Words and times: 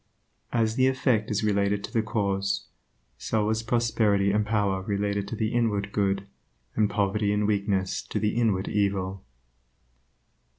As 0.51 0.77
the 0.77 0.87
effect 0.87 1.29
is 1.29 1.43
related 1.43 1.83
to 1.83 1.93
the 1.93 2.01
cause, 2.01 2.65
so 3.19 3.51
is 3.51 3.61
prosperity 3.61 4.31
and 4.31 4.43
power 4.43 4.81
related 4.81 5.27
to 5.27 5.35
the 5.35 5.53
inward 5.53 5.91
good 5.91 6.25
and 6.75 6.89
poverty 6.89 7.31
and 7.31 7.45
weakness 7.45 8.01
to 8.07 8.17
the 8.19 8.35
inward 8.35 8.67
evil. 8.67 9.23